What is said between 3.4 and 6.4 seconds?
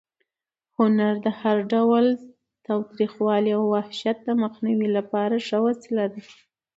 او وحشت د مخنیوي لپاره ښه وسله ده.